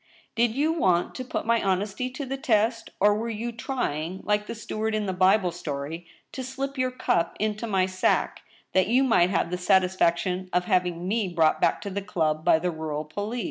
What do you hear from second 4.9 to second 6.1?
in the Bible story,